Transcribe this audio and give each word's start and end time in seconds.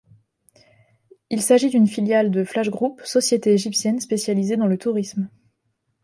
Il 1.29 1.43
s'agit 1.43 1.69
d'une 1.69 1.85
filiale 1.85 2.31
de 2.31 2.43
Flash 2.43 2.71
Group, 2.71 3.03
société 3.05 3.51
égyptienne 3.51 3.99
spécialisée 3.99 4.57
dans 4.57 4.65
le 4.65 4.79
tourisme. 4.79 5.29